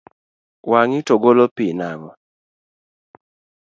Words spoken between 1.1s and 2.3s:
golo pi nang’o?